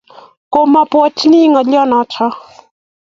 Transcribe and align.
Kamo 0.53 0.81
pwotchini 0.91 1.39
ngoliot 1.51 1.87
notok 1.89 2.35